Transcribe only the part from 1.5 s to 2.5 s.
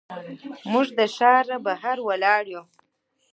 بهر ولاړ